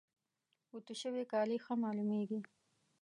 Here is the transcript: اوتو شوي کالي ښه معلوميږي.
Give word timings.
اوتو 0.73 0.93
شوي 1.01 1.23
کالي 1.31 1.57
ښه 1.65 1.73
معلوميږي. 1.83 2.39